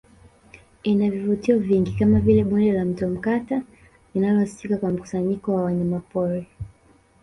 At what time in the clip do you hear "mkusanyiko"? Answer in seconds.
4.91-5.53